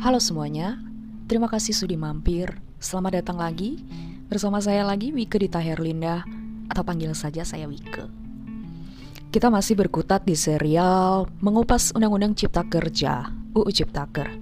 [0.00, 0.80] Halo semuanya,
[1.28, 2.56] terima kasih sudah mampir.
[2.80, 3.84] Selamat datang lagi
[4.32, 6.24] bersama saya lagi Wike Dita Herlinda
[6.72, 8.08] atau panggil saja saya Wike.
[9.28, 14.32] Kita masih berkutat di serial mengupas Undang-Undang Cipta Kerja UU Ciptaker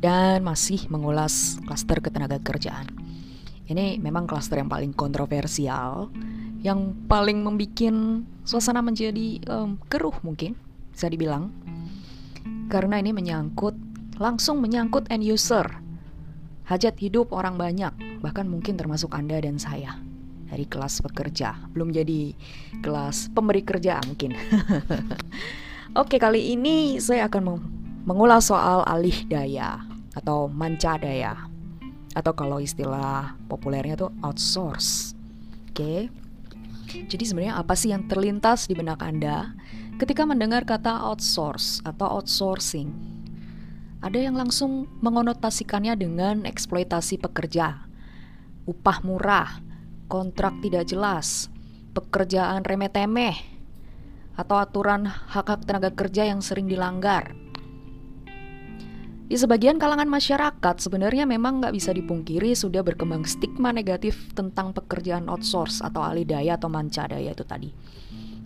[0.00, 2.88] dan masih mengulas klaster ketenaga kerjaan.
[3.68, 6.08] Ini memang klaster yang paling kontroversial,
[6.64, 7.92] yang paling membuat
[8.48, 10.56] suasana menjadi um, keruh mungkin
[10.96, 11.52] bisa dibilang
[12.72, 13.87] karena ini menyangkut
[14.18, 15.64] langsung menyangkut end user.
[16.66, 19.96] Hajat hidup orang banyak, bahkan mungkin termasuk Anda dan saya.
[20.48, 22.34] Dari kelas pekerja, belum jadi
[22.84, 24.36] kelas pemberi kerja mungkin.
[26.00, 27.56] Oke, kali ini saya akan
[28.04, 29.80] mengulas soal alih daya
[30.12, 31.48] atau manca daya.
[32.12, 35.14] Atau kalau istilah populernya tuh outsource.
[35.72, 36.12] Oke.
[36.88, 39.52] Jadi sebenarnya apa sih yang terlintas di benak Anda
[40.00, 43.17] ketika mendengar kata outsource atau outsourcing?
[43.98, 47.82] Ada yang langsung mengonotasikannya dengan eksploitasi pekerja,
[48.62, 49.58] upah murah,
[50.06, 51.50] kontrak tidak jelas,
[51.98, 53.34] pekerjaan remeh-temeh,
[54.38, 57.34] atau aturan hak-hak tenaga kerja yang sering dilanggar.
[59.28, 65.26] Di sebagian kalangan masyarakat sebenarnya memang nggak bisa dipungkiri sudah berkembang stigma negatif tentang pekerjaan
[65.26, 67.74] outsource atau alih daya atau manca daya itu tadi.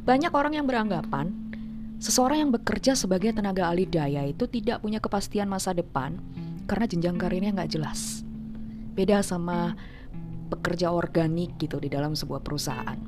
[0.02, 1.30] Banyak orang yang beranggapan
[2.02, 6.18] Seseorang yang bekerja sebagai tenaga alih daya itu tidak punya kepastian masa depan
[6.66, 8.26] karena jenjang karirnya nggak jelas.
[8.98, 9.78] Beda sama
[10.50, 12.98] pekerja organik gitu di dalam sebuah perusahaan.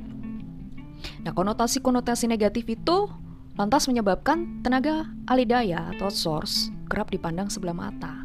[1.27, 3.11] Nah, konotasi-konotasi negatif itu
[3.59, 8.23] lantas menyebabkan tenaga alih daya atau source kerap dipandang sebelah mata.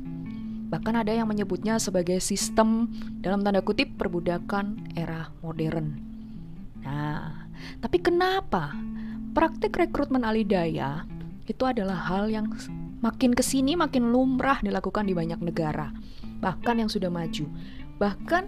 [0.70, 2.94] Bahkan ada yang menyebutnya sebagai sistem
[3.26, 5.98] dalam tanda kutip perbudakan era modern.
[6.86, 7.50] Nah,
[7.82, 8.78] tapi kenapa
[9.40, 11.08] Praktik rekrutmen alidaya
[11.48, 12.52] itu adalah hal yang
[13.00, 15.96] makin ke sini makin lumrah dilakukan di banyak negara,
[16.44, 17.48] bahkan yang sudah maju.
[18.04, 18.44] Bahkan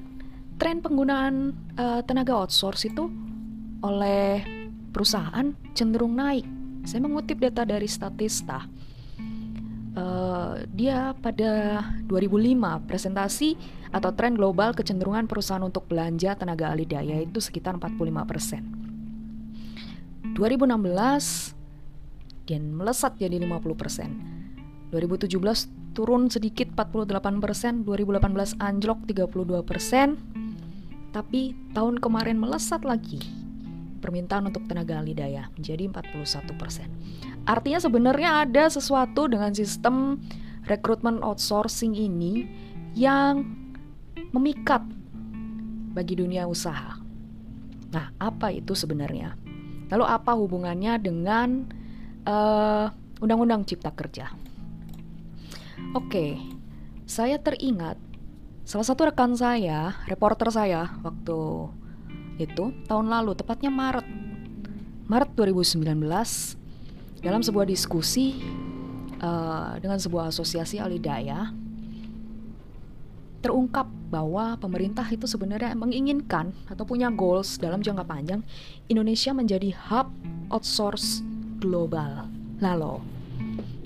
[0.59, 3.07] tren penggunaan uh, tenaga outsource itu
[3.88, 4.44] oleh
[4.91, 6.44] perusahaan cenderung naik.
[6.84, 8.68] Saya mengutip data dari Statista.
[9.96, 13.56] Uh, dia pada 2005 presentasi
[13.96, 18.81] atau tren global kecenderungan perusahaan untuk belanja tenaga alih daya itu sekitar 45 persen.
[20.41, 21.53] 2016
[22.50, 24.90] dan melesat jadi 50%.
[24.90, 25.38] 2017
[25.94, 30.18] turun sedikit 48%, 2018 anjlok 32%,
[31.13, 33.22] tapi tahun kemarin melesat lagi
[34.02, 37.46] permintaan untuk tenaga ahli daya menjadi 41%.
[37.46, 40.18] Artinya sebenarnya ada sesuatu dengan sistem
[40.66, 42.50] rekrutmen outsourcing ini
[42.97, 43.46] yang
[44.34, 44.81] memikat
[45.94, 46.97] bagi dunia usaha.
[47.94, 49.41] Nah, apa itu sebenarnya?
[49.91, 51.68] Lalu apa hubungannya dengan
[52.24, 52.85] eh,
[53.22, 54.31] Undang-Undang Cipta Kerja?
[55.91, 56.40] Oke,
[57.03, 58.00] saya teringat
[58.63, 61.40] salah satu rekan saya, reporter saya waktu
[62.40, 64.07] itu tahun lalu, tepatnya Maret,
[65.12, 66.00] Maret 2019,
[67.22, 68.41] dalam sebuah diskusi
[69.22, 71.53] uh, dengan sebuah asosiasi alidaya
[73.41, 78.41] terungkap bahwa pemerintah itu sebenarnya menginginkan atau punya goals dalam jangka panjang
[78.85, 80.13] Indonesia menjadi hub
[80.53, 81.25] outsource
[81.57, 82.29] global.
[82.62, 83.02] Lalu,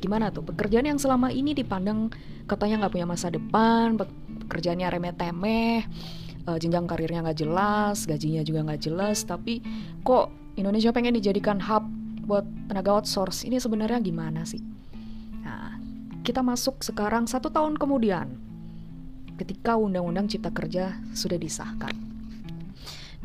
[0.04, 2.12] gimana tuh pekerjaan yang selama ini dipandang
[2.46, 3.96] katanya nggak punya masa depan,
[4.46, 5.88] pekerjaannya remeh-temeh,
[6.46, 9.64] uh, jenjang karirnya nggak jelas, gajinya juga nggak jelas, tapi
[10.04, 10.30] kok
[10.60, 11.88] Indonesia pengen dijadikan hub
[12.28, 13.48] buat tenaga outsource?
[13.48, 14.60] Ini sebenarnya gimana sih?
[15.48, 15.80] Nah,
[16.28, 18.55] kita masuk sekarang satu tahun kemudian
[19.36, 21.94] ketika Undang-Undang Cipta Kerja sudah disahkan.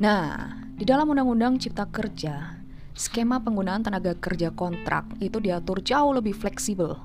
[0.01, 2.61] Nah, di dalam Undang-Undang Cipta Kerja,
[2.97, 7.01] skema penggunaan tenaga kerja kontrak itu diatur jauh lebih fleksibel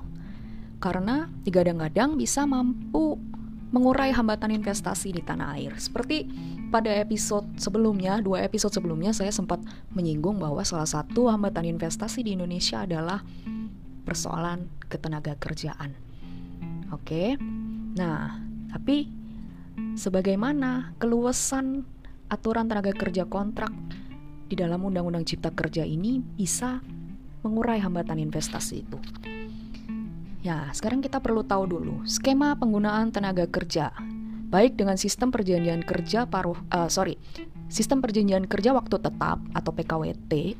[0.76, 3.16] karena digadang-gadang bisa mampu
[3.72, 5.74] mengurai hambatan investasi di tanah air.
[5.76, 6.28] Seperti
[6.70, 9.58] pada episode sebelumnya, dua episode sebelumnya saya sempat
[9.92, 13.20] menyinggung bahwa salah satu hambatan investasi di Indonesia adalah
[14.06, 15.98] persoalan ketenaga kerjaan.
[16.94, 17.34] Oke.
[17.98, 19.10] Nah, tapi
[19.96, 21.84] sebagaimana keluasan
[22.26, 23.70] aturan tenaga kerja kontrak
[24.46, 26.78] di dalam Undang-Undang Cipta Kerja ini bisa
[27.42, 28.98] mengurai hambatan investasi itu.
[30.46, 33.90] Ya, sekarang kita perlu tahu dulu skema penggunaan tenaga kerja,
[34.46, 37.18] baik dengan sistem perjanjian kerja paruh, uh, sorry,
[37.66, 40.54] sistem perjanjian kerja waktu tetap atau PKWT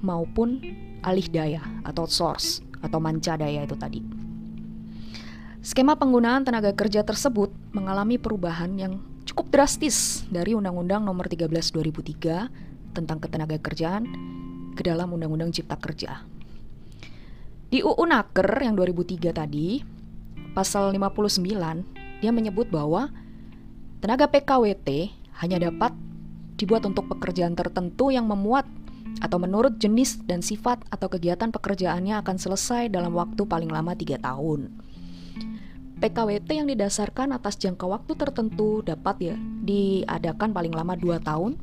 [0.00, 0.64] maupun
[1.04, 4.19] alih daya atau source atau manca daya itu tadi.
[5.60, 8.96] Skema penggunaan tenaga kerja tersebut mengalami perubahan yang
[9.28, 14.08] cukup drastis dari Undang-Undang Nomor 13 2003 tentang ketenaga kerjaan
[14.72, 16.24] ke dalam Undang-Undang Cipta Kerja.
[17.68, 19.84] Di UU Naker yang 2003 tadi,
[20.56, 21.44] pasal 59
[22.24, 23.12] dia menyebut bahwa
[24.00, 25.12] tenaga PKWT
[25.44, 25.92] hanya dapat
[26.56, 28.64] dibuat untuk pekerjaan tertentu yang memuat
[29.20, 34.24] atau menurut jenis dan sifat atau kegiatan pekerjaannya akan selesai dalam waktu paling lama 3
[34.24, 34.88] tahun.
[36.00, 41.60] PKWT yang didasarkan atas jangka waktu tertentu dapat ya diadakan paling lama 2 tahun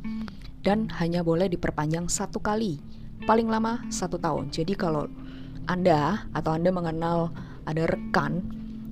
[0.62, 2.78] dan hanya boleh diperpanjang satu kali,
[3.26, 4.54] paling lama satu tahun.
[4.54, 5.10] Jadi kalau
[5.66, 7.34] Anda atau Anda mengenal
[7.66, 8.46] ada rekan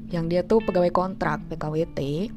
[0.09, 2.29] yang dia tuh pegawai kontrak PKWT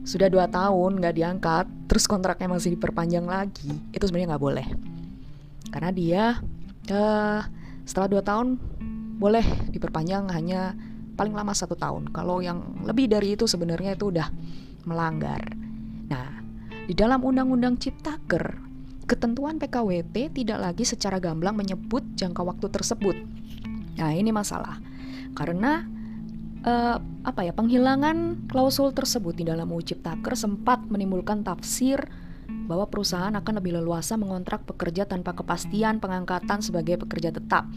[0.00, 4.68] sudah dua tahun nggak diangkat, terus kontraknya masih diperpanjang lagi, itu sebenarnya nggak boleh
[5.70, 6.24] karena dia
[6.90, 7.40] uh,
[7.86, 8.58] setelah dua tahun
[9.22, 10.74] boleh diperpanjang hanya
[11.20, 12.08] paling lama satu tahun.
[12.16, 14.32] Kalau yang lebih dari itu sebenarnya itu udah
[14.88, 15.52] melanggar.
[16.08, 16.40] Nah,
[16.88, 18.56] di dalam Undang-Undang Ciptaker,
[19.04, 23.20] ketentuan PKWT tidak lagi secara gamblang menyebut jangka waktu tersebut.
[24.00, 24.80] Nah, ini masalah
[25.36, 25.84] karena
[26.64, 32.00] uh, apa ya penghilangan klausul tersebut di dalam UU Ciptaker sempat menimbulkan tafsir
[32.66, 37.68] bahwa perusahaan akan lebih leluasa mengontrak pekerja tanpa kepastian pengangkatan sebagai pekerja tetap.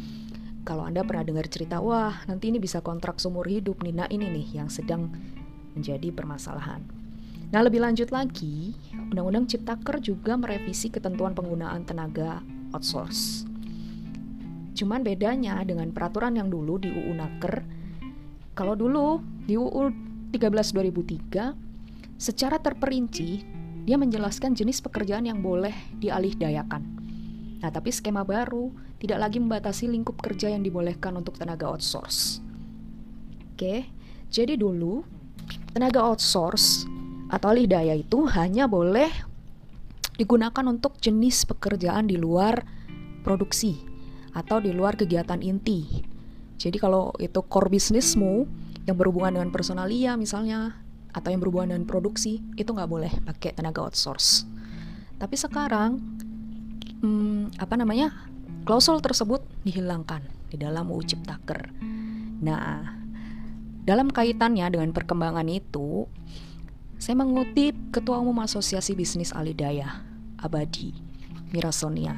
[0.64, 4.32] Kalau Anda pernah dengar cerita, wah nanti ini bisa kontrak seumur hidup nih, nah ini
[4.32, 5.12] nih yang sedang
[5.76, 6.80] menjadi permasalahan.
[7.52, 8.72] Nah lebih lanjut lagi,
[9.12, 12.40] Undang-Undang Ciptaker juga merevisi ketentuan penggunaan tenaga
[12.72, 13.44] outsource.
[14.74, 17.56] Cuman bedanya dengan peraturan yang dulu di UU Naker,
[18.56, 19.92] kalau dulu di UU
[20.32, 21.54] 13 2003
[22.18, 23.44] secara terperinci
[23.84, 27.03] dia menjelaskan jenis pekerjaan yang boleh dialih dayakan.
[27.64, 32.44] Nah, tapi skema baru tidak lagi membatasi lingkup kerja yang dibolehkan untuk tenaga outsource.
[33.56, 33.88] Oke,
[34.28, 35.08] jadi dulu
[35.72, 36.84] tenaga outsource
[37.32, 39.08] atau daya itu hanya boleh
[40.20, 42.68] digunakan untuk jenis pekerjaan di luar
[43.24, 43.80] produksi
[44.36, 46.04] atau di luar kegiatan inti.
[46.60, 48.46] Jadi kalau itu core bisnismu
[48.84, 50.76] yang berhubungan dengan personalia misalnya
[51.16, 54.44] atau yang berhubungan dengan produksi itu nggak boleh pakai tenaga outsource.
[55.18, 56.02] Tapi sekarang
[57.04, 58.16] hmm, apa namanya
[58.64, 61.70] klausul tersebut dihilangkan di dalam UU Ciptaker.
[62.40, 63.04] Nah,
[63.84, 66.08] dalam kaitannya dengan perkembangan itu,
[66.96, 70.00] saya mengutip Ketua Umum Asosiasi Bisnis Alidaya,
[70.40, 70.96] Abadi,
[71.52, 72.16] Mirasonia.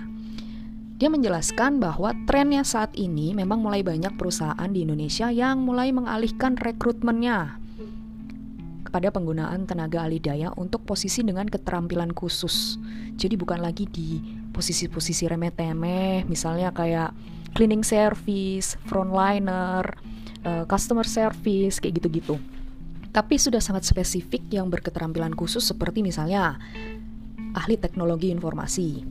[0.96, 6.56] Dia menjelaskan bahwa trennya saat ini memang mulai banyak perusahaan di Indonesia yang mulai mengalihkan
[6.56, 7.60] rekrutmennya
[8.96, 12.80] pada penggunaan tenaga alidaya untuk posisi dengan keterampilan khusus.
[13.20, 14.24] Jadi bukan lagi di
[14.56, 17.12] posisi-posisi remeh-temeh, misalnya kayak
[17.52, 19.84] cleaning service, frontliner,
[20.48, 22.40] uh, customer service, kayak gitu-gitu.
[23.12, 26.56] Tapi sudah sangat spesifik yang berketerampilan khusus seperti misalnya
[27.56, 29.04] ahli teknologi informasi,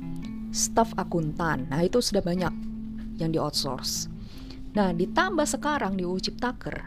[0.53, 1.69] staf akuntan.
[1.69, 2.53] Nah, itu sudah banyak
[3.21, 4.09] yang di outsource.
[4.77, 6.85] Nah, ditambah sekarang di UU Ciptaker,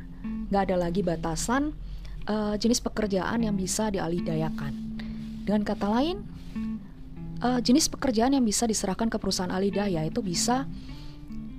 [0.54, 1.74] nggak ada lagi batasan
[2.30, 4.74] uh, jenis pekerjaan yang bisa dialidayakan.
[5.48, 6.37] Dengan kata lain,
[7.44, 10.66] uh, jenis pekerjaan yang bisa diserahkan ke perusahaan alidaya itu bisa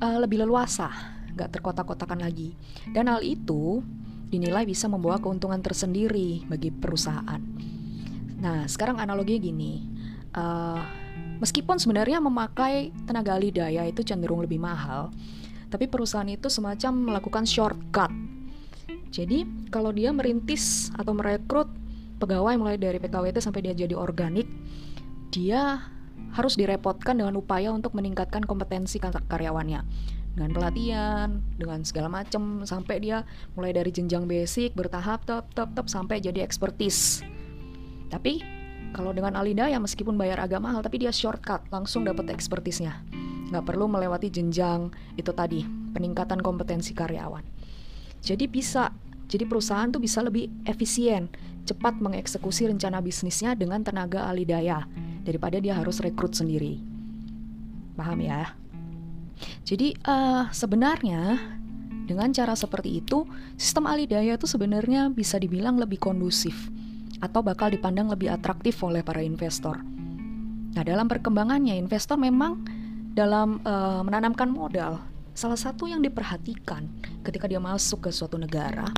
[0.02, 0.90] uh, lebih leluasa,
[1.34, 2.54] nggak terkotak-kotakan lagi.
[2.90, 3.82] Dan hal itu
[4.28, 7.40] dinilai bisa membawa keuntungan tersendiri bagi perusahaan.
[8.38, 9.82] Nah, sekarang analoginya gini,
[10.36, 10.82] uh,
[11.42, 15.10] meskipun sebenarnya memakai tenaga alidaya itu cenderung lebih mahal,
[15.72, 18.12] tapi perusahaan itu semacam melakukan shortcut
[19.08, 21.69] jadi kalau dia merintis atau merekrut
[22.20, 24.44] pegawai mulai dari PKWT sampai dia jadi organik,
[25.29, 25.85] dia
[26.35, 29.85] harus direpotkan dengan upaya untuk meningkatkan kompetensi karyawannya
[30.39, 33.27] dengan pelatihan, dengan segala macam sampai dia
[33.58, 37.27] mulai dari jenjang basic bertahap top top top sampai jadi expertise.
[38.06, 38.39] Tapi
[38.94, 43.03] kalau dengan Alida ya meskipun bayar agak mahal tapi dia shortcut langsung dapat expertise-nya.
[43.51, 45.67] Nggak perlu melewati jenjang itu tadi,
[45.97, 47.43] peningkatan kompetensi karyawan.
[48.23, 48.94] Jadi bisa,
[49.27, 51.32] jadi perusahaan tuh bisa lebih efisien,
[51.67, 54.87] cepat mengeksekusi rencana bisnisnya dengan tenaga ahli daya
[55.22, 56.79] daripada dia harus rekrut sendiri.
[57.94, 58.55] Paham ya?
[59.63, 61.39] Jadi uh, sebenarnya
[62.08, 63.29] dengan cara seperti itu,
[63.60, 66.72] sistem ahli daya itu sebenarnya bisa dibilang lebih kondusif
[67.20, 69.79] atau bakal dipandang lebih atraktif oleh para investor.
[70.72, 72.65] Nah, dalam perkembangannya, investor memang
[73.13, 75.03] dalam uh, menanamkan modal
[75.39, 76.91] Salah satu yang diperhatikan
[77.22, 78.91] ketika dia masuk ke suatu negara,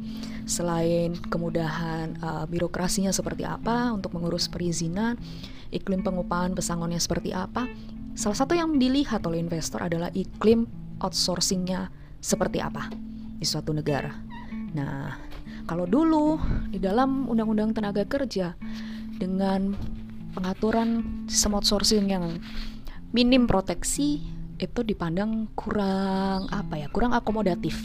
[0.49, 5.21] selain kemudahan uh, birokrasinya seperti apa untuk mengurus perizinan,
[5.71, 7.67] iklim pengupahan pesangonnya seperti apa,
[8.15, 10.67] salah satu yang dilihat oleh investor adalah iklim
[11.01, 11.89] outsourcingnya
[12.21, 12.93] seperti apa
[13.41, 14.13] di suatu negara.
[14.77, 15.17] Nah,
[15.65, 16.37] kalau dulu
[16.69, 18.55] di dalam Undang-Undang Tenaga Kerja
[19.17, 19.75] dengan
[20.37, 22.39] pengaturan sistem outsourcing yang
[23.11, 24.23] minim proteksi
[24.61, 27.81] itu dipandang kurang apa ya kurang akomodatif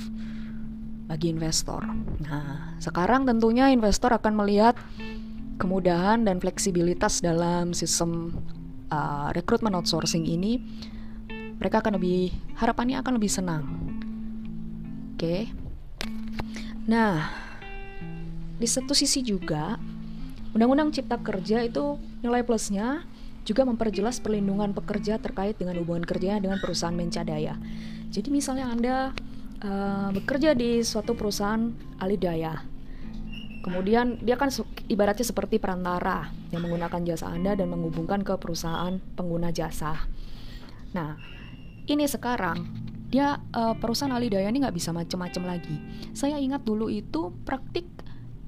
[1.08, 1.86] bagi investor.
[2.25, 4.75] Nah, sekarang tentunya investor akan melihat
[5.55, 8.35] kemudahan dan fleksibilitas dalam sistem
[8.91, 10.59] uh, rekrutmen outsourcing ini.
[11.55, 13.63] Mereka akan lebih harapannya akan lebih senang.
[15.15, 15.19] Oke.
[15.19, 15.41] Okay.
[16.85, 17.31] Nah,
[18.59, 19.79] di satu sisi juga
[20.55, 23.03] Undang-Undang Cipta Kerja itu nilai plusnya
[23.45, 27.59] juga memperjelas perlindungan pekerja terkait dengan hubungan kerja dengan perusahaan mencadaya.
[28.09, 28.95] Jadi misalnya Anda
[29.62, 31.69] uh, bekerja di suatu perusahaan
[32.01, 32.63] alidaya,
[33.65, 34.53] kemudian dia kan
[34.86, 40.05] ibaratnya seperti perantara yang menggunakan jasa Anda dan menghubungkan ke perusahaan pengguna jasa.
[40.93, 41.17] Nah,
[41.89, 42.62] ini sekarang
[43.10, 45.81] dia uh, perusahaan alidaya ini nggak bisa macam-macam lagi.
[46.13, 47.89] Saya ingat dulu itu praktik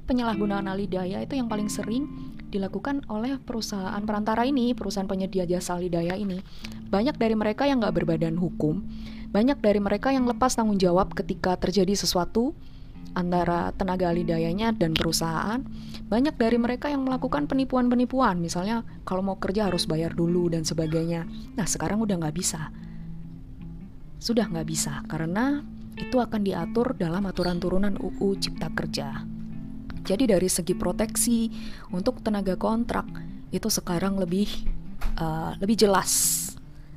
[0.05, 2.05] penyalahgunaan alidaya itu yang paling sering
[2.47, 6.39] dilakukan oleh perusahaan perantara ini, perusahaan penyedia jasa lidaya ini.
[6.93, 8.85] Banyak dari mereka yang nggak berbadan hukum,
[9.33, 12.55] banyak dari mereka yang lepas tanggung jawab ketika terjadi sesuatu
[13.17, 15.65] antara tenaga alidayanya dan perusahaan.
[16.07, 21.25] Banyak dari mereka yang melakukan penipuan-penipuan, misalnya kalau mau kerja harus bayar dulu dan sebagainya.
[21.57, 22.69] Nah sekarang udah nggak bisa.
[24.21, 25.65] Sudah nggak bisa karena
[25.97, 29.25] itu akan diatur dalam aturan turunan UU Cipta Kerja.
[30.07, 31.51] Jadi dari segi proteksi
[31.91, 33.03] untuk tenaga kontrak
[33.51, 34.47] itu sekarang lebih
[35.19, 36.43] uh, lebih jelas.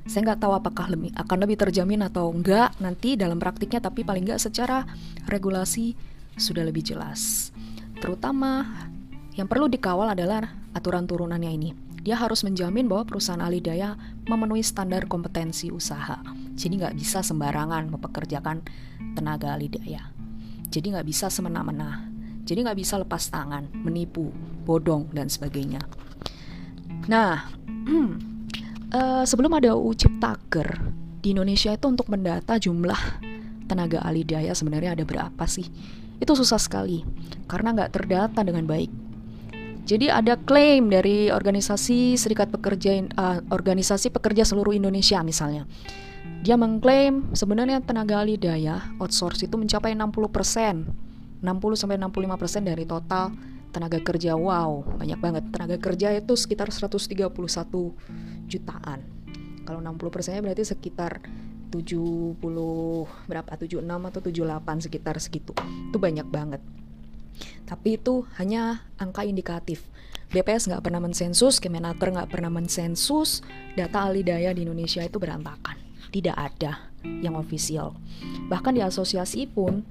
[0.06, 4.26] Saya nggak tahu apakah lebih, akan lebih terjamin atau enggak nanti dalam praktiknya, tapi paling
[4.26, 4.82] nggak secara
[5.26, 5.94] regulasi
[6.36, 7.50] sudah lebih jelas.
[7.98, 8.66] Terutama
[9.34, 11.70] yang perlu dikawal adalah aturan turunannya ini.
[12.00, 16.20] Dia harus menjamin bahwa perusahaan alidaya memenuhi standar kompetensi usaha.
[16.56, 18.64] Jadi nggak bisa sembarangan mempekerjakan
[19.12, 20.08] tenaga alidaya.
[20.72, 22.10] Jadi nggak bisa semena-mena
[22.50, 24.34] jadi nggak bisa lepas tangan, menipu,
[24.66, 25.78] bodong dan sebagainya.
[27.06, 27.46] Nah,
[28.90, 30.82] uh, sebelum ada UU Ciptaker
[31.22, 33.22] di Indonesia itu untuk mendata jumlah
[33.70, 35.70] tenaga ahli daya sebenarnya ada berapa sih?
[36.20, 37.02] Itu susah sekali
[37.48, 38.92] karena nggak terdata dengan baik.
[39.88, 45.66] Jadi ada klaim dari organisasi Serikat Pekerja uh, organisasi pekerja seluruh Indonesia misalnya.
[46.44, 53.32] Dia mengklaim sebenarnya tenaga ahli daya outsource itu mencapai 60% 60 sampai 65% dari total
[53.72, 54.36] tenaga kerja.
[54.36, 55.44] Wow, banyak banget.
[55.48, 57.32] Tenaga kerja itu sekitar 131
[58.50, 59.00] jutaan.
[59.64, 61.22] Kalau 60 persennya berarti sekitar
[61.70, 62.36] 70
[63.30, 65.54] berapa 76 atau 78 sekitar segitu.
[65.88, 66.60] Itu banyak banget.
[67.64, 69.86] Tapi itu hanya angka indikatif.
[70.30, 73.42] BPS nggak pernah mensensus, Kemenaker nggak pernah mensensus,
[73.74, 75.78] data ahli daya di Indonesia itu berantakan.
[76.10, 76.90] Tidak ada
[77.22, 77.94] yang ofisial.
[78.50, 79.82] Bahkan di asosiasi pun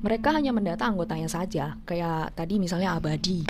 [0.00, 1.76] mereka hanya mendata anggotanya saja.
[1.84, 3.44] Kayak tadi misalnya Abadi.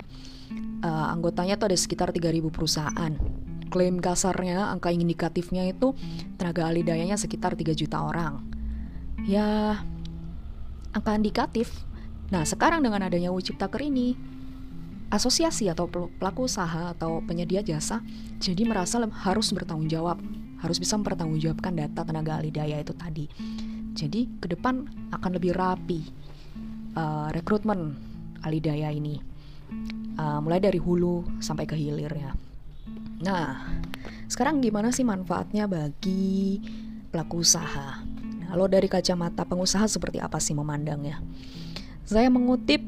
[0.77, 3.11] Uh, anggotanya tuh ada sekitar 3000 perusahaan.
[3.67, 5.93] Klaim kasarnya, angka indikatifnya itu
[6.39, 8.43] tenaga ahli dayanya sekitar 3 juta orang.
[9.27, 9.81] Ya,
[10.95, 11.71] angka indikatif.
[12.31, 14.15] Nah, sekarang dengan adanya UU Ciptaker ini,
[15.07, 18.03] asosiasi atau pelaku usaha atau penyedia jasa
[18.43, 20.19] jadi merasa harus bertanggung jawab,
[20.59, 23.25] harus bisa mempertanggungjawabkan data tenaga ahli daya itu tadi.
[23.97, 24.83] Jadi ke depan
[25.15, 26.01] akan lebih rapi,
[26.93, 27.97] uh, rekrutmen
[28.45, 29.17] alidaya ini
[30.17, 32.33] uh, mulai dari hulu sampai ke hilir ya.
[33.17, 33.65] Nah,
[34.29, 36.61] sekarang gimana sih manfaatnya bagi
[37.09, 38.05] pelaku usaha?
[38.45, 41.17] Nah, lo dari kacamata pengusaha seperti apa sih memandangnya?
[42.05, 42.79] Saya mengutip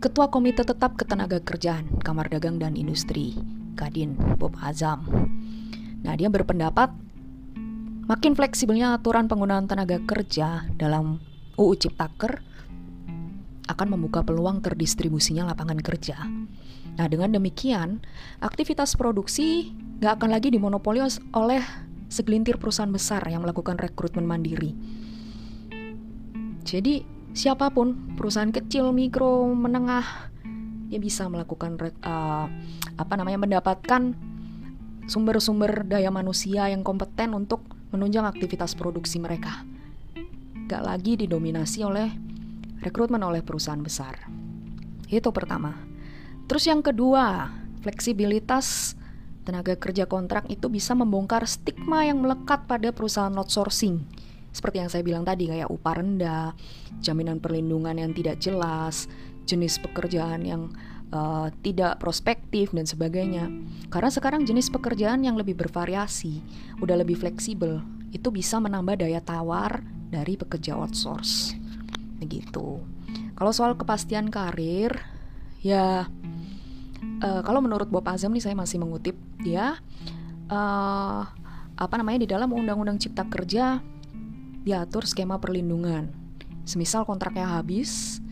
[0.00, 3.36] Ketua Komite Tetap Ketenaga Kerjaan Kamar Dagang dan Industri,
[3.78, 5.06] Kadin Bob Azam.
[6.02, 6.90] Nah, dia berpendapat
[8.10, 11.22] makin fleksibelnya aturan penggunaan tenaga kerja dalam
[11.54, 12.42] UU Ciptaker
[13.70, 16.18] akan membuka peluang terdistribusinya lapangan kerja.
[16.98, 18.02] Nah, dengan demikian,
[18.42, 19.70] aktivitas produksi
[20.00, 21.04] nggak akan lagi dimonopoli
[21.36, 21.62] oleh
[22.10, 24.74] segelintir perusahaan besar yang melakukan rekrutmen mandiri.
[26.66, 30.30] Jadi, siapa pun, perusahaan kecil, mikro, menengah,
[30.90, 32.50] dia bisa melakukan uh,
[32.98, 34.10] apa namanya mendapatkan
[35.06, 37.62] sumber-sumber daya manusia yang kompeten untuk
[37.94, 39.62] menunjang aktivitas produksi mereka.
[40.66, 42.10] Gak lagi didominasi oleh
[42.82, 44.30] rekrutmen oleh perusahaan besar.
[45.10, 45.89] Itu pertama.
[46.50, 47.46] Terus yang kedua,
[47.86, 48.98] fleksibilitas
[49.46, 54.02] tenaga kerja kontrak itu bisa membongkar stigma yang melekat pada perusahaan outsourcing.
[54.50, 56.50] Seperti yang saya bilang tadi kayak upah rendah,
[56.98, 59.06] jaminan perlindungan yang tidak jelas,
[59.46, 60.74] jenis pekerjaan yang
[61.14, 63.46] uh, tidak prospektif dan sebagainya.
[63.86, 66.42] Karena sekarang jenis pekerjaan yang lebih bervariasi,
[66.82, 67.78] udah lebih fleksibel,
[68.10, 71.54] itu bisa menambah daya tawar dari pekerja outsource
[72.18, 72.82] begitu.
[73.38, 74.98] Kalau soal kepastian karir,
[75.62, 76.10] ya
[77.22, 79.78] uh, kalau menurut Bob Azam nih saya masih mengutip dia
[80.50, 81.22] uh,
[81.80, 83.80] apa namanya di dalam Undang-Undang Cipta Kerja
[84.60, 86.20] diatur skema perlindungan
[86.70, 88.22] semisal kontraknya habis,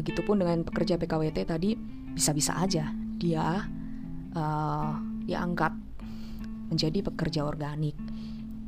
[0.00, 1.76] begitupun dengan pekerja PKWT tadi
[2.12, 2.88] bisa-bisa aja
[3.20, 3.68] dia
[4.32, 4.92] uh,
[5.28, 5.72] diangkat
[6.72, 7.94] menjadi pekerja organik.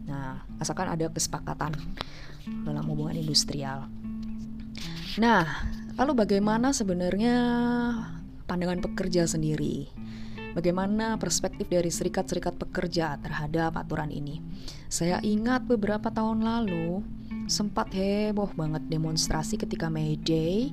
[0.04, 1.72] Nah, asalkan ada kesepakatan
[2.68, 3.88] dalam hubungan industrial.
[5.16, 5.64] Nah,
[5.96, 7.36] lalu bagaimana sebenarnya
[8.44, 9.88] pandangan pekerja sendiri?
[10.54, 14.38] Bagaimana perspektif dari serikat-serikat pekerja terhadap aturan ini?
[14.86, 17.02] Saya ingat beberapa tahun lalu
[17.50, 20.70] sempat heboh banget demonstrasi ketika May Day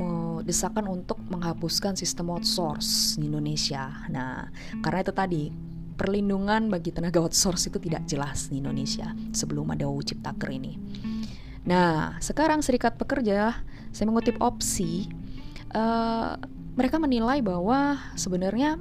[0.00, 3.92] uh, desakan untuk menghapuskan sistem outsource di Indonesia.
[4.08, 4.48] Nah,
[4.80, 5.44] karena itu tadi
[5.94, 10.74] perlindungan bagi tenaga outsource itu tidak jelas di Indonesia sebelum ada UU Ciptaker ini.
[11.62, 13.62] Nah, sekarang serikat pekerja,
[13.94, 15.06] saya mengutip opsi,
[15.76, 16.34] uh,
[16.72, 18.80] mereka menilai bahwa sebenarnya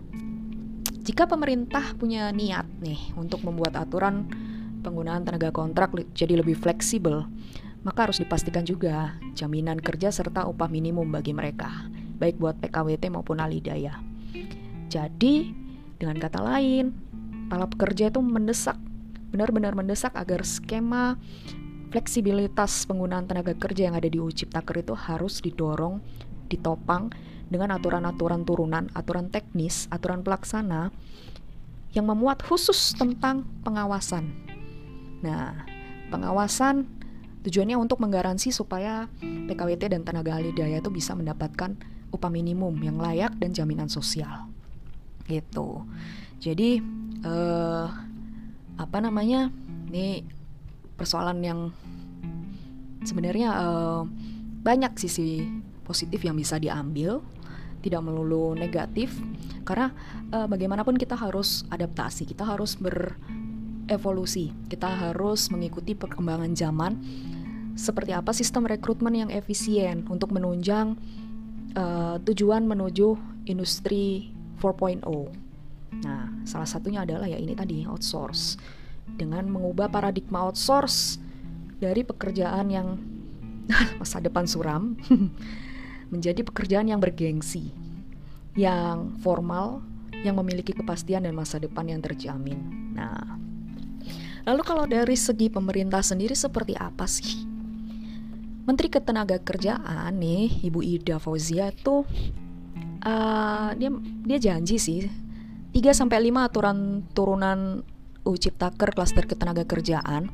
[1.04, 4.30] jika pemerintah punya niat nih untuk membuat aturan
[4.86, 7.28] penggunaan tenaga kontrak jadi lebih fleksibel,
[7.84, 11.90] maka harus dipastikan juga jaminan kerja serta upah minimum bagi mereka,
[12.22, 13.98] baik buat PKWT maupun alidaya.
[14.88, 15.52] Jadi,
[15.98, 16.94] dengan kata lain,
[17.50, 18.78] para pekerja itu mendesak,
[19.34, 21.18] benar-benar mendesak agar skema
[21.92, 26.00] fleksibilitas penggunaan tenaga kerja yang ada di UU Ciptaker itu harus didorong,
[26.48, 27.12] ditopang
[27.52, 30.96] dengan aturan-aturan turunan, aturan teknis, aturan pelaksana
[31.92, 34.32] yang memuat khusus tentang pengawasan.
[35.20, 35.68] Nah,
[36.08, 36.88] pengawasan
[37.44, 41.76] tujuannya untuk menggaransi supaya PKWT dan tenaga ahli daya itu bisa mendapatkan
[42.16, 44.48] upah minimum yang layak dan jaminan sosial.
[45.28, 45.84] Gitu.
[46.40, 46.80] Jadi
[47.28, 47.86] eh,
[48.80, 49.52] apa namanya?
[49.92, 50.24] Ini
[50.96, 51.60] persoalan yang
[53.04, 54.02] sebenarnya eh,
[54.64, 55.44] banyak sisi
[55.84, 57.20] positif yang bisa diambil
[57.82, 59.18] tidak melulu negatif
[59.66, 59.92] karena
[60.32, 66.94] uh, bagaimanapun kita harus adaptasi kita harus berevolusi kita harus mengikuti perkembangan zaman.
[67.72, 71.00] Seperti apa sistem rekrutmen yang efisien untuk menunjang
[71.74, 73.16] uh, tujuan menuju
[73.48, 74.30] industri
[74.62, 75.02] 4.0
[75.92, 78.56] nah salah satunya adalah ya ini tadi outsource.
[79.12, 81.20] Dengan mengubah paradigma outsource
[81.82, 82.96] dari pekerjaan yang
[84.00, 84.96] masa depan suram
[86.12, 87.72] menjadi pekerjaan yang bergengsi,
[88.60, 89.80] yang formal,
[90.22, 92.60] yang memiliki kepastian dan masa depan yang terjamin.
[92.94, 93.40] Nah,
[94.46, 97.48] lalu kalau dari segi pemerintah sendiri seperti apa sih?
[98.62, 102.06] Menteri Ketenagakerjaan nih, Ibu Ida Fauzia tuh
[103.02, 103.90] uh, dia
[104.26, 105.10] dia janji sih
[105.72, 106.78] 3 sampai 5 aturan
[107.16, 107.82] turunan
[108.22, 110.30] UU Ciptaker klaster ketenagakerjaan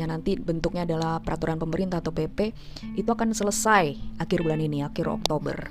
[0.00, 2.52] yang nanti bentuknya adalah peraturan pemerintah atau PP
[2.96, 5.68] itu akan selesai akhir bulan ini, akhir Oktober.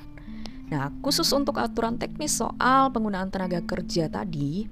[0.71, 4.69] Nah, khusus untuk aturan teknis soal penggunaan tenaga kerja tadi,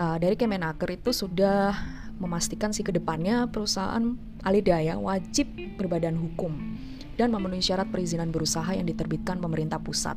[0.00, 1.76] uh, dari Kemenaker itu sudah
[2.16, 6.80] memastikan si ke depannya perusahaan alidaya wajib berbadan hukum
[7.20, 10.16] dan memenuhi syarat perizinan berusaha yang diterbitkan pemerintah pusat.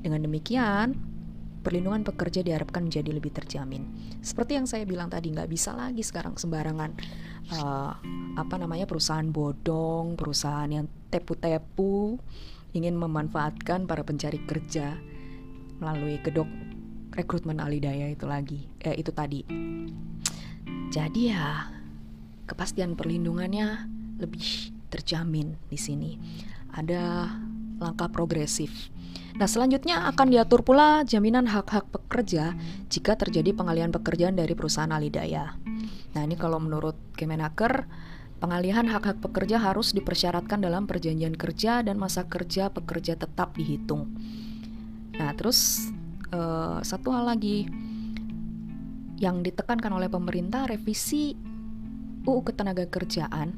[0.00, 0.96] Dengan demikian,
[1.60, 3.84] perlindungan pekerja diharapkan menjadi lebih terjamin.
[4.24, 6.90] Seperti yang saya bilang tadi, nggak bisa lagi sekarang sembarangan
[7.52, 7.92] uh,
[8.40, 12.16] apa namanya perusahaan bodong, perusahaan yang tepu-tepu
[12.72, 14.96] ingin memanfaatkan para pencari kerja
[15.82, 16.48] melalui kedok
[17.10, 19.42] rekrutmen alidaya itu lagi, eh, itu tadi.
[20.90, 21.70] Jadi ya
[22.46, 26.10] kepastian perlindungannya lebih terjamin di sini.
[26.70, 27.26] Ada
[27.82, 28.92] langkah progresif
[29.38, 32.58] Nah, selanjutnya akan diatur pula jaminan hak-hak pekerja
[32.90, 35.54] jika terjadi pengalihan pekerjaan dari perusahaan alidaya.
[36.16, 37.86] Nah, ini kalau menurut Kemenaker,
[38.42, 44.10] pengalihan hak-hak pekerja harus dipersyaratkan dalam perjanjian kerja dan masa kerja pekerja tetap dihitung.
[45.14, 45.92] Nah, terus
[46.34, 47.68] uh, satu hal lagi
[49.20, 51.36] yang ditekankan oleh pemerintah revisi
[52.24, 53.52] UU Ketenagakerjaan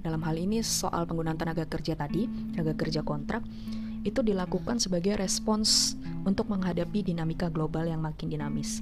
[0.00, 3.44] dalam hal ini soal penggunaan tenaga kerja tadi, tenaga kerja kontrak
[4.04, 8.80] itu dilakukan sebagai respons untuk menghadapi dinamika global yang makin dinamis.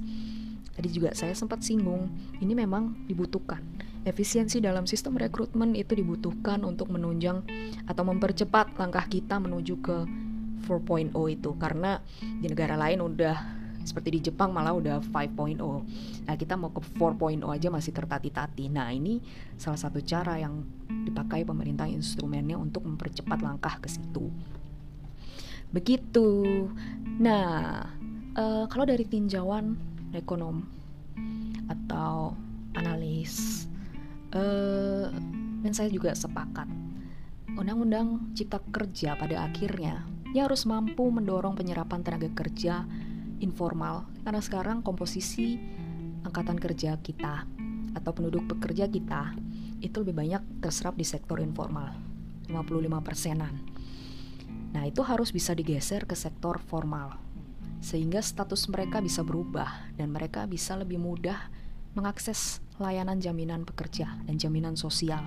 [0.79, 2.07] Tadi juga saya sempat singgung,
[2.39, 3.59] ini memang dibutuhkan.
[4.07, 7.43] Efisiensi dalam sistem rekrutmen itu dibutuhkan untuk menunjang
[7.91, 10.07] atau mempercepat langkah kita menuju ke
[10.71, 15.59] 4.0 itu karena di negara lain udah seperti di Jepang malah udah 5.0.
[16.29, 18.69] Nah, kita mau ke 4.0 aja masih tertati-tati.
[18.69, 19.19] Nah, ini
[19.57, 20.61] salah satu cara yang
[21.09, 24.29] dipakai pemerintah instrumennya untuk mempercepat langkah ke situ.
[25.75, 26.29] Begitu.
[27.19, 27.85] Nah,
[28.39, 29.77] uh, kalau dari tinjauan
[30.15, 30.65] ekonom
[31.69, 32.33] atau
[32.79, 33.67] analis,
[34.33, 35.13] uh,
[35.61, 36.71] dan saya juga sepakat,
[37.59, 42.85] Undang-Undang Cipta Kerja pada akhirnya ya harus mampu mendorong penyerapan tenaga kerja
[43.41, 45.57] informal karena sekarang komposisi
[46.23, 47.49] angkatan kerja kita
[47.97, 49.33] atau penduduk pekerja kita
[49.81, 51.95] itu lebih banyak terserap di sektor informal
[52.51, 53.55] 55 persenan.
[54.75, 57.29] Nah itu harus bisa digeser ke sektor formal
[57.79, 61.39] sehingga status mereka bisa berubah dan mereka bisa lebih mudah
[61.95, 65.23] mengakses layanan jaminan pekerja dan jaminan sosial.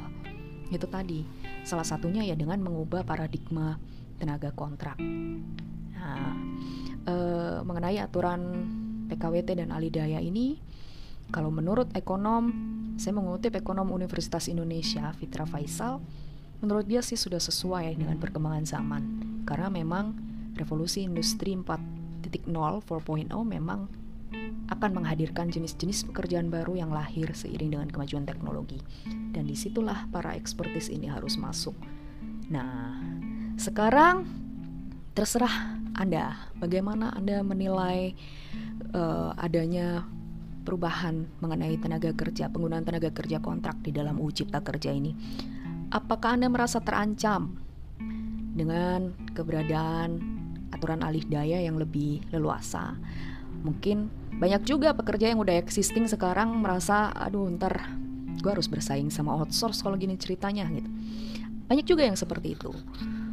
[0.72, 1.28] Itu tadi,
[1.68, 3.76] salah satunya ya dengan mengubah paradigma
[4.16, 4.96] tenaga kontrak.
[5.00, 6.32] Nah,
[7.04, 7.16] e,
[7.68, 8.40] mengenai aturan
[9.12, 10.64] PKWT dan alidaya ini,
[11.28, 12.52] kalau menurut ekonom,
[12.96, 16.00] saya mengutip ekonom Universitas Indonesia, Fitra Faisal,
[16.64, 19.31] menurut dia sih sudah sesuai dengan perkembangan zaman.
[19.44, 20.16] Karena memang
[20.56, 23.90] revolusi industri 4.0, 4.0 memang
[24.72, 28.80] akan menghadirkan jenis-jenis pekerjaan baru yang lahir seiring dengan kemajuan teknologi.
[29.36, 31.76] Dan di situlah para ekspertis ini harus masuk.
[32.48, 32.96] Nah,
[33.60, 34.24] sekarang
[35.12, 38.16] terserah Anda bagaimana Anda menilai
[38.96, 40.08] uh, adanya
[40.64, 45.12] perubahan mengenai tenaga kerja, penggunaan tenaga kerja kontrak di dalam UU Cipta Kerja ini.
[45.92, 47.60] Apakah Anda merasa terancam
[48.52, 50.20] dengan keberadaan
[50.72, 52.96] aturan alih daya yang lebih leluasa.
[53.62, 54.10] Mungkin
[54.40, 57.94] banyak juga pekerja yang udah existing sekarang merasa aduh ntar
[58.42, 60.90] gue harus bersaing sama outsource kalau gini ceritanya gitu.
[61.70, 62.72] Banyak juga yang seperti itu.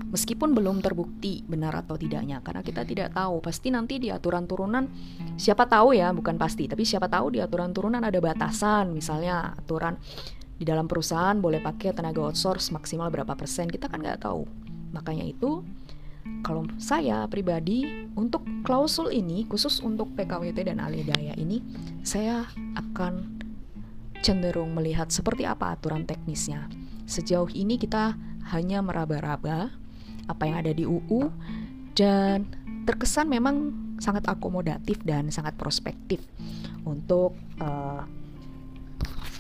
[0.08, 3.44] Meskipun belum terbukti benar atau tidaknya karena kita tidak tahu.
[3.44, 4.88] Pasti nanti di aturan turunan
[5.36, 8.92] siapa tahu ya bukan pasti tapi siapa tahu di aturan turunan ada batasan.
[8.92, 9.96] Misalnya aturan
[10.58, 15.24] di dalam perusahaan boleh pakai tenaga outsource maksimal berapa persen kita kan nggak tahu makanya
[15.28, 15.62] itu
[16.44, 21.64] kalau saya pribadi untuk klausul ini khusus untuk PKWT dan alih daya ini
[22.04, 22.44] saya
[22.76, 23.40] akan
[24.20, 26.66] cenderung melihat seperti apa aturan teknisnya.
[27.08, 28.18] Sejauh ini kita
[28.52, 29.72] hanya meraba-raba
[30.28, 31.32] apa yang ada di UU
[31.96, 32.44] dan
[32.84, 36.22] terkesan memang sangat akomodatif dan sangat prospektif
[36.84, 38.04] untuk uh,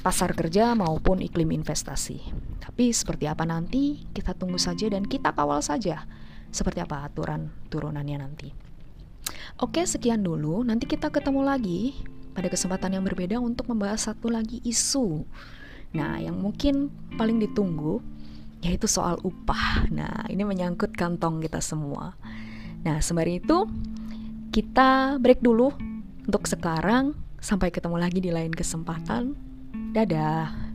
[0.02, 2.22] pasar kerja maupun iklim investasi.
[2.62, 6.06] Tapi seperti apa nanti kita tunggu saja dan kita kawal saja
[6.48, 8.48] seperti apa aturan turunannya nanti.
[9.58, 10.62] Oke, sekian dulu.
[10.62, 11.98] Nanti kita ketemu lagi
[12.32, 15.26] pada kesempatan yang berbeda untuk membahas satu lagi isu.
[15.98, 17.98] Nah, yang mungkin paling ditunggu
[18.62, 19.86] yaitu soal upah.
[19.90, 22.14] Nah, ini menyangkut kantong kita semua.
[22.86, 23.66] Nah, sembari itu
[24.54, 25.74] kita break dulu
[26.26, 27.14] untuk sekarang.
[27.38, 29.47] Sampai ketemu lagi di lain kesempatan.
[29.74, 30.67] Dadah.